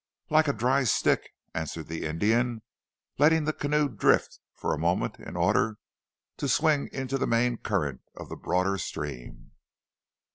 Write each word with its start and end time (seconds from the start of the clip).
"Like 0.31 0.47
a 0.47 0.53
dry 0.53 0.83
stick," 0.85 1.29
answered 1.53 1.85
the 1.87 2.07
Indian, 2.07 2.63
letting 3.19 3.43
the 3.45 3.53
canoe 3.53 3.87
drift 3.87 4.39
for 4.55 4.73
a 4.73 4.77
moment 4.79 5.19
in 5.19 5.37
order 5.37 5.77
to 6.37 6.49
swing 6.49 6.89
into 6.91 7.19
the 7.19 7.27
main 7.27 7.57
current 7.57 8.01
of 8.15 8.27
the 8.27 8.35
broader 8.35 8.79
stream. 8.79 9.51